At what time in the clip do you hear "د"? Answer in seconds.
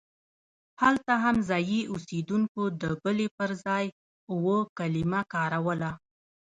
2.81-2.83